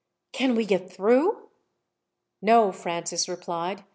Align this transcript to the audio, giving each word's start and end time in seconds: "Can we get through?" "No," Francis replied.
"Can 0.31 0.55
we 0.55 0.65
get 0.65 0.91
through?" 0.91 1.49
"No," 2.41 2.71
Francis 2.71 3.29
replied. 3.29 3.83